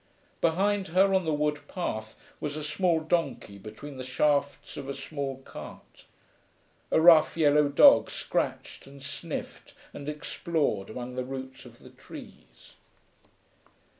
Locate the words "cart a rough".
5.45-7.37